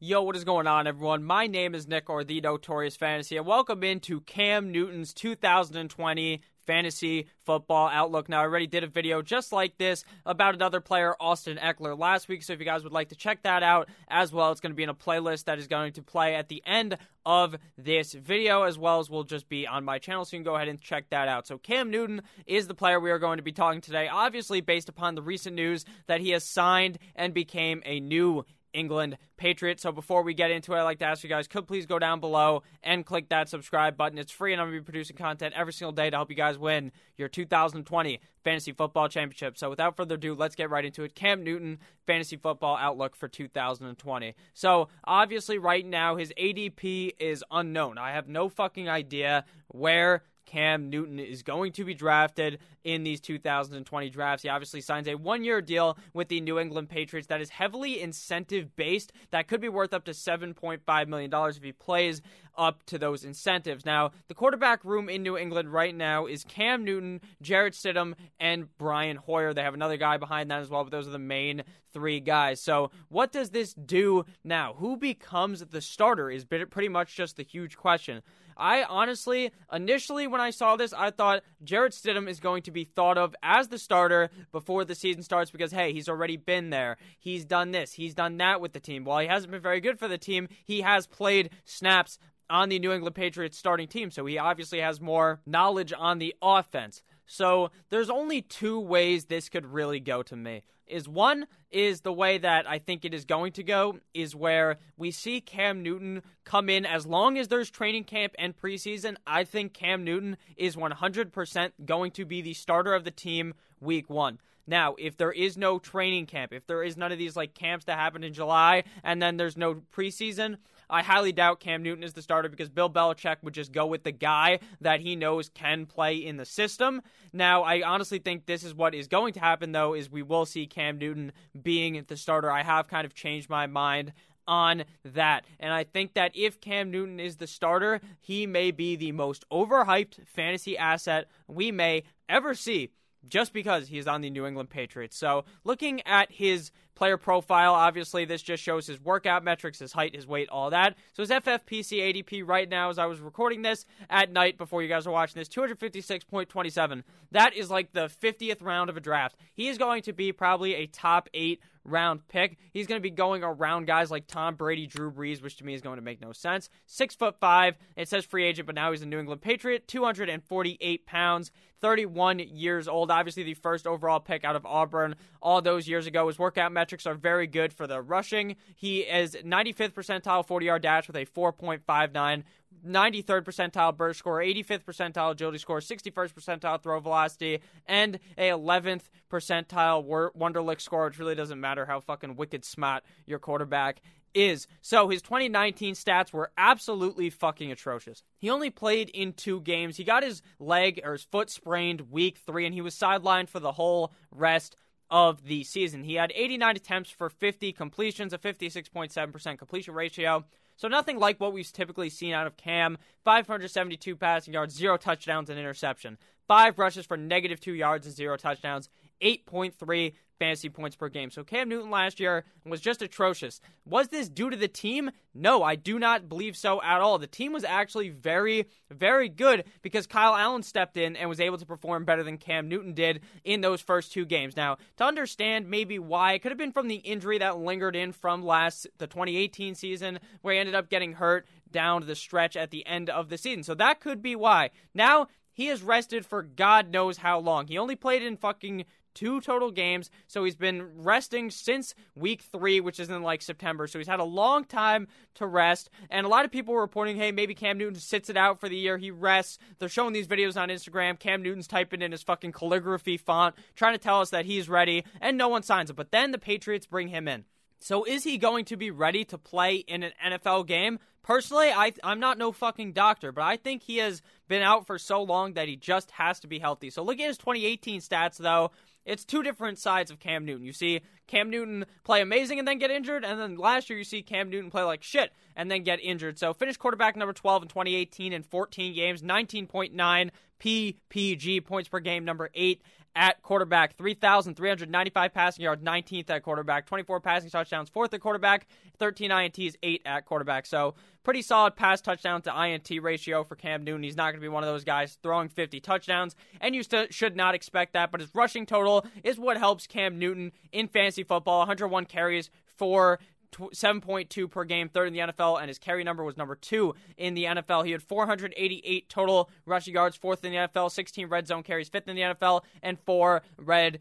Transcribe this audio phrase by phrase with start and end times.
[0.00, 1.24] Yo, what is going on, everyone?
[1.24, 7.26] My name is Nick, or the Notorious Fantasy, and welcome into Cam Newton's 2020 Fantasy
[7.44, 8.28] Football Outlook.
[8.28, 12.28] Now, I already did a video just like this about another player, Austin Ekeler, last
[12.28, 14.70] week, so if you guys would like to check that out as well, it's going
[14.70, 16.96] to be in a playlist that is going to play at the end
[17.26, 20.44] of this video, as well as will just be on my channel, so you can
[20.44, 21.48] go ahead and check that out.
[21.48, 24.88] So, Cam Newton is the player we are going to be talking today, obviously based
[24.88, 29.82] upon the recent news that he has signed and became a new England Patriots.
[29.82, 31.98] So before we get into it, I'd like to ask you guys, could please go
[31.98, 34.18] down below and click that subscribe button.
[34.18, 36.36] It's free, and I'm going to be producing content every single day to help you
[36.36, 39.58] guys win your 2020 Fantasy Football Championship.
[39.58, 41.14] So without further ado, let's get right into it.
[41.14, 44.34] Cam Newton, Fantasy Football Outlook for 2020.
[44.54, 47.98] So obviously, right now, his ADP is unknown.
[47.98, 53.20] I have no fucking idea where Cam Newton is going to be drafted in these
[53.20, 54.42] 2020 drafts.
[54.42, 58.00] He obviously signs a one year deal with the New England Patriots that is heavily
[58.00, 59.12] incentive based.
[59.30, 62.22] That could be worth up to $7.5 million if he plays
[62.56, 63.84] up to those incentives.
[63.84, 68.74] Now, the quarterback room in New England right now is Cam Newton, Jarrett Stidham, and
[68.78, 69.52] Brian Hoyer.
[69.52, 72.60] They have another guy behind that as well, but those are the main three guys.
[72.60, 74.74] So, what does this do now?
[74.78, 78.22] Who becomes the starter is pretty much just the huge question.
[78.58, 82.84] I honestly, initially when I saw this, I thought Jarrett Stidham is going to be
[82.84, 86.96] thought of as the starter before the season starts because, hey, he's already been there.
[87.20, 89.04] He's done this, he's done that with the team.
[89.04, 92.18] While he hasn't been very good for the team, he has played snaps
[92.50, 96.34] on the New England Patriots starting team, so he obviously has more knowledge on the
[96.42, 97.02] offense.
[97.28, 100.64] So there's only two ways this could really go to me.
[100.86, 104.78] Is one is the way that I think it is going to go is where
[104.96, 109.16] we see Cam Newton come in as long as there's training camp and preseason.
[109.26, 114.08] I think Cam Newton is 100% going to be the starter of the team week
[114.08, 114.40] 1.
[114.66, 117.84] Now, if there is no training camp, if there is none of these like camps
[117.84, 120.56] that happen in July and then there's no preseason,
[120.90, 124.04] I highly doubt Cam Newton is the starter because Bill Belichick would just go with
[124.04, 127.02] the guy that he knows can play in the system.
[127.32, 130.46] Now, I honestly think this is what is going to happen though is we will
[130.46, 132.50] see Cam Newton being the starter.
[132.50, 134.12] I have kind of changed my mind
[134.46, 135.44] on that.
[135.60, 139.44] And I think that if Cam Newton is the starter, he may be the most
[139.52, 142.90] overhyped fantasy asset we may ever see
[143.28, 145.16] just because he's on the New England Patriots.
[145.16, 150.16] So, looking at his player profile, obviously, this just shows his workout metrics, his height,
[150.16, 150.96] his weight, all that.
[151.12, 154.88] So, his FFPC ADP right now, as I was recording this at night before you
[154.88, 157.04] guys are watching this, 256.27.
[157.30, 159.36] That is like the 50th round of a draft.
[159.54, 162.58] He is going to be probably a top eight round pick.
[162.72, 165.74] He's going to be going around guys like Tom Brady, Drew Brees, which to me
[165.74, 166.68] is going to make no sense.
[166.86, 167.76] Six foot five.
[167.96, 169.88] It says free agent, but now he's a New England Patriot.
[169.88, 171.50] 248 pounds.
[171.80, 173.10] 31 years old.
[173.10, 176.26] Obviously, the first overall pick out of Auburn all those years ago.
[176.26, 178.56] His workout metrics are very good for the rushing.
[178.76, 182.44] He is 95th percentile 40 yard dash with a 4.59
[182.86, 189.02] 93rd percentile burst score, 85th percentile agility score, 61st percentile throw velocity, and a 11th
[189.30, 194.00] percentile Wonderlic score, which really doesn't matter how fucking wicked smart your quarterback
[194.34, 194.66] is.
[194.80, 198.22] So his 2019 stats were absolutely fucking atrocious.
[198.38, 199.96] He only played in two games.
[199.96, 203.60] He got his leg or his foot sprained week three, and he was sidelined for
[203.60, 204.76] the whole rest
[205.10, 206.04] of the season.
[206.04, 210.44] He had 89 attempts for 50 completions, a 56.7% completion ratio.
[210.76, 212.98] So nothing like what we've typically seen out of Cam.
[213.24, 216.18] 572 passing yards, zero touchdowns and interception.
[216.46, 218.88] Five rushes for negative two yards and zero touchdowns.
[219.22, 221.30] 8.3 fantasy points per game.
[221.30, 223.60] So Cam Newton last year was just atrocious.
[223.84, 225.10] Was this due to the team?
[225.34, 227.18] No, I do not believe so at all.
[227.18, 231.58] The team was actually very, very good because Kyle Allen stepped in and was able
[231.58, 234.56] to perform better than Cam Newton did in those first two games.
[234.56, 238.12] Now, to understand maybe why, it could have been from the injury that lingered in
[238.12, 242.70] from last the 2018 season where he ended up getting hurt down the stretch at
[242.70, 243.62] the end of the season.
[243.62, 244.70] So that could be why.
[244.94, 247.66] Now, he is rested for God knows how long.
[247.66, 250.08] He only played in fucking two total games.
[250.28, 253.88] So he's been resting since week three, which is in like September.
[253.88, 255.90] So he's had a long time to rest.
[256.10, 258.68] And a lot of people were reporting, hey, maybe Cam Newton sits it out for
[258.68, 258.98] the year.
[258.98, 259.58] He rests.
[259.80, 261.18] They're showing these videos on Instagram.
[261.18, 265.02] Cam Newton's typing in his fucking calligraphy font, trying to tell us that he's ready,
[265.20, 265.96] and no one signs it.
[265.96, 267.46] But then the Patriots bring him in.
[267.78, 270.98] So is he going to be ready to play in an NFL game?
[271.22, 274.98] Personally, I I'm not no fucking doctor, but I think he has been out for
[274.98, 276.90] so long that he just has to be healthy.
[276.90, 278.70] So look at his 2018 stats though.
[279.04, 280.66] It's two different sides of Cam Newton.
[280.66, 284.04] You see Cam Newton play amazing and then get injured, and then last year you
[284.04, 286.38] see Cam Newton play like shit and then get injured.
[286.38, 290.30] So finished quarterback number 12 in 2018 in 14 games, 19.9
[290.60, 292.82] PPG points per game, number eight
[293.18, 298.68] at quarterback, 3,395 passing yards, 19th at quarterback, 24 passing touchdowns, 4th at quarterback,
[299.00, 300.66] 13 INTs, 8 at quarterback.
[300.66, 300.94] So
[301.24, 304.04] pretty solid pass touchdown to INT ratio for Cam Newton.
[304.04, 307.12] He's not going to be one of those guys throwing 50 touchdowns, and you st-
[307.12, 308.12] should not expect that.
[308.12, 313.18] But his rushing total is what helps Cam Newton in fantasy football 101 carries for
[313.52, 317.34] 7.2 per game, third in the NFL, and his carry number was number two in
[317.34, 317.84] the NFL.
[317.84, 322.08] He had 488 total rushing yards, fourth in the NFL, 16 red zone carries, fifth
[322.08, 324.00] in the NFL, and four red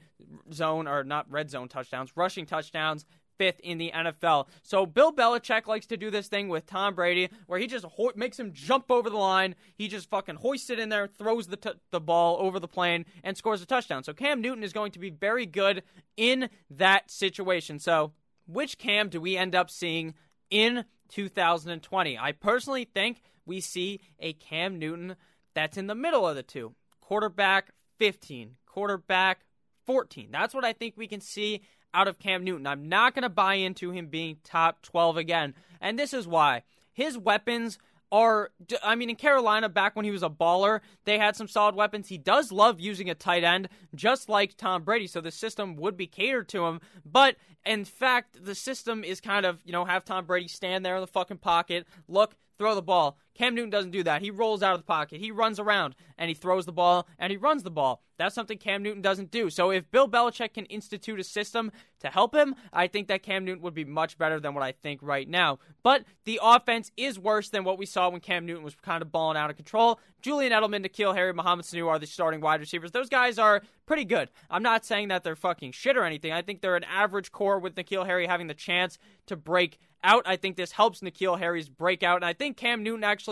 [0.54, 3.06] zone, or not red zone touchdowns, rushing touchdowns,
[3.38, 4.48] fifth in the NFL.
[4.64, 8.12] So Bill Belichick likes to do this thing with Tom Brady where he just ho-
[8.16, 9.56] makes him jump over the line.
[9.76, 13.06] He just fucking hoists it in there, throws the, t- the ball over the plane,
[13.24, 14.04] and scores a touchdown.
[14.04, 15.84] So Cam Newton is going to be very good
[16.16, 17.80] in that situation.
[17.80, 18.14] So
[18.48, 20.16] which Cam do we end up seeing
[20.50, 22.18] in 2020?
[22.18, 25.16] I personally think we see a Cam Newton
[25.54, 26.74] that's in the middle of the two.
[27.02, 29.42] Quarterback 15, quarterback
[29.86, 30.30] 14.
[30.32, 31.62] That's what I think we can see
[31.94, 32.68] out of Cam Newton.
[32.68, 35.56] I'm not going to buy into him being top 12 again.
[35.80, 36.64] And this is why.
[36.92, 37.78] His weapons
[38.12, 38.52] are
[38.84, 42.08] I mean in Carolina back when he was a baller, they had some solid weapons.
[42.08, 45.98] He does love using a tight end just like Tom Brady, so the system would
[45.98, 50.06] be catered to him, but in fact, the system is kind of, you know, have
[50.06, 53.18] Tom Brady stand there in the fucking pocket, look, throw the ball.
[53.38, 54.22] Cam Newton doesn't do that.
[54.22, 55.20] He rolls out of the pocket.
[55.20, 58.02] He runs around and he throws the ball and he runs the ball.
[58.18, 59.52] That's something Cam Newton doesn't do.
[59.52, 63.46] So if Bill Belichick can institute a system to help him, I think that Cam
[63.46, 65.60] Newton would be much better than what I think right now.
[65.84, 69.12] But the offense is worse than what we saw when Cam Newton was kind of
[69.12, 70.00] balling out of control.
[70.22, 72.92] Julian Edelman, N'Keal Harry, Mohamed Sanu are the starting wide receivers.
[72.92, 74.30] Those guys are pretty good.
[74.50, 76.32] I'm not saying that they're fucking shit or anything.
[76.32, 78.98] I think they're an average core with N'Keal Harry having the chance
[79.28, 80.24] to break out.
[80.26, 83.27] I think this helps N'Keal Harry's breakout, and I think Cam Newton actually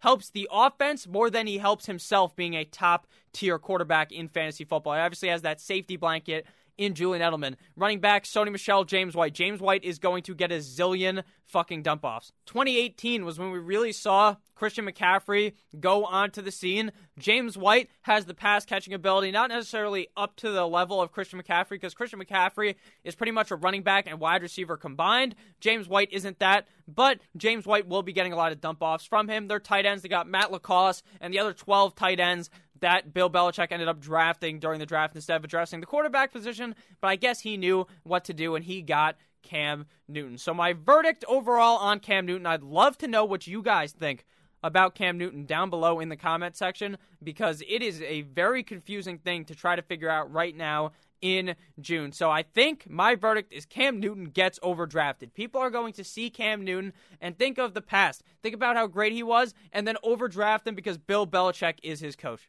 [0.00, 4.64] helps the offense more than he helps himself being a top tier quarterback in fantasy
[4.64, 4.94] football.
[4.94, 6.46] He obviously has that safety blanket
[6.78, 7.56] in Julian Edelman.
[7.76, 9.34] Running back, Sony Michel, James White.
[9.34, 12.32] James White is going to get a zillion fucking dump offs.
[12.46, 16.92] 2018 was when we really saw Christian McCaffrey go onto the scene.
[17.18, 21.40] James White has the pass catching ability, not necessarily up to the level of Christian
[21.40, 25.34] McCaffrey, because Christian McCaffrey is pretty much a running back and wide receiver combined.
[25.60, 29.04] James White isn't that, but James White will be getting a lot of dump offs
[29.04, 29.48] from him.
[29.48, 33.30] They're tight ends, they got Matt LaCosse and the other 12 tight ends that Bill
[33.30, 37.16] Belichick ended up drafting during the draft instead of addressing the quarterback position, but I
[37.16, 40.38] guess he knew what to do and he got Cam Newton.
[40.38, 44.24] So my verdict overall on Cam Newton, I'd love to know what you guys think
[44.62, 49.18] about Cam Newton down below in the comment section because it is a very confusing
[49.18, 52.12] thing to try to figure out right now in June.
[52.12, 55.34] So I think my verdict is Cam Newton gets overdrafted.
[55.34, 58.22] People are going to see Cam Newton and think of the past.
[58.42, 62.16] Think about how great he was and then overdraft him because Bill Belichick is his
[62.16, 62.48] coach.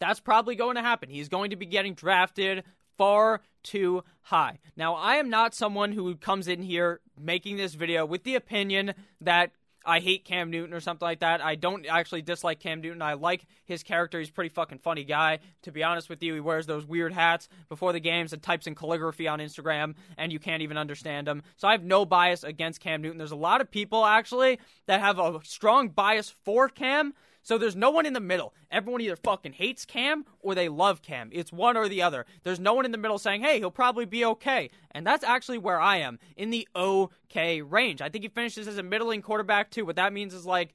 [0.00, 1.10] That's probably going to happen.
[1.10, 2.64] He's going to be getting drafted
[2.96, 4.58] far too high.
[4.76, 8.94] Now, I am not someone who comes in here making this video with the opinion
[9.20, 9.52] that
[9.84, 11.42] I hate Cam Newton or something like that.
[11.42, 13.00] I don't actually dislike Cam Newton.
[13.00, 14.18] I like his character.
[14.18, 15.38] He's a pretty fucking funny guy.
[15.62, 18.66] To be honest with you, he wears those weird hats before the games and types
[18.66, 21.42] in calligraphy on Instagram, and you can't even understand him.
[21.56, 23.18] So I have no bias against Cam Newton.
[23.18, 27.14] There's a lot of people actually that have a strong bias for Cam.
[27.42, 28.54] So there's no one in the middle.
[28.70, 31.30] Everyone either fucking hates Cam or they love Cam.
[31.32, 32.26] It's one or the other.
[32.42, 34.70] There's no one in the middle saying, hey, he'll probably be okay.
[34.90, 38.02] And that's actually where I am in the okay range.
[38.02, 39.84] I think he finishes as a middling quarterback too.
[39.84, 40.74] What that means is like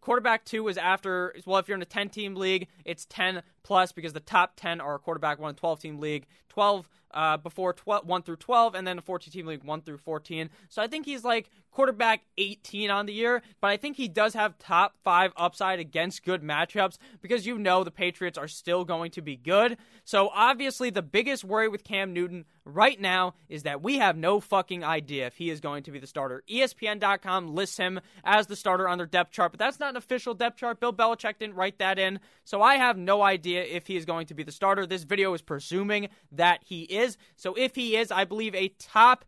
[0.00, 3.92] quarterback two is after, well, if you're in a 10 team league, it's 10 plus
[3.92, 6.26] because the top 10 are quarterback one 12 team league.
[6.48, 9.98] 12 uh, before 12, 1 through 12, and then a 14 team league 1 through
[9.98, 10.50] 14.
[10.68, 14.34] So I think he's like quarterback 18 on the year, but I think he does
[14.34, 19.10] have top five upside against good matchups because you know the Patriots are still going
[19.12, 19.78] to be good.
[20.04, 24.40] So obviously, the biggest worry with Cam Newton right now is that we have no
[24.40, 26.42] fucking idea if he is going to be the starter.
[26.48, 30.34] ESPN.com lists him as the starter on their depth chart, but that's not an official
[30.34, 30.78] depth chart.
[30.78, 34.26] Bill Belichick didn't write that in, so I have no idea if he is going
[34.26, 34.86] to be the starter.
[34.86, 37.01] This video is presuming that he is.
[37.36, 39.24] So if he is, I believe a top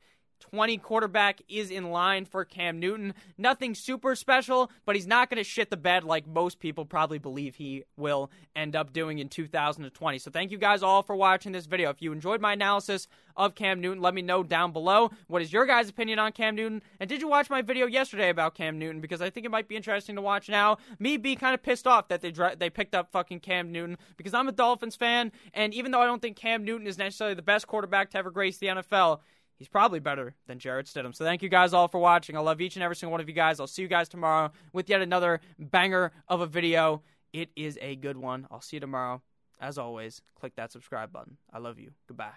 [0.51, 3.15] 20 quarterback is in line for Cam Newton.
[3.39, 7.19] Nothing super special, but he's not going to shit the bed like most people probably
[7.19, 10.19] believe he will end up doing in 2020.
[10.19, 11.91] So thank you guys all for watching this video.
[11.91, 15.11] If you enjoyed my analysis of Cam Newton, let me know down below.
[15.27, 16.83] What is your guys' opinion on Cam Newton?
[17.01, 19.01] And did you watch my video yesterday about Cam Newton?
[19.01, 20.79] Because I think it might be interesting to watch now.
[20.99, 24.35] Me be kind of pissed off that they they picked up fucking Cam Newton because
[24.35, 27.43] I'm a Dolphins fan, and even though I don't think Cam Newton is necessarily the
[27.43, 29.21] best quarterback to ever grace the NFL,
[29.65, 31.15] he's probably better than Jarrett Stidham.
[31.15, 32.37] So thank you guys all for watching.
[32.37, 33.59] I love each and every single one of you guys.
[33.59, 37.01] I'll see you guys tomorrow with yet another banger of a video.
[37.33, 38.47] It is a good one.
[38.51, 39.23] I'll see you tomorrow.
[39.59, 41.39] as always, click that subscribe button.
[41.51, 41.93] I love you.
[42.07, 42.35] Goodbye.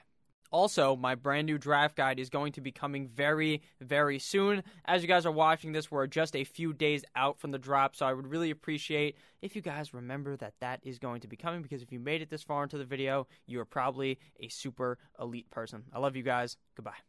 [0.52, 4.64] Also, my brand new draft guide is going to be coming very, very soon.
[4.86, 7.98] As you guys are watching this, we're just a few days out from the drop,
[7.98, 11.36] so I would really appreciate if you guys remember that that is going to be
[11.36, 14.48] coming because if you made it this far into the video, you are probably a
[14.48, 15.84] super elite person.
[15.92, 16.56] I love you guys.
[16.76, 17.08] Goodbye.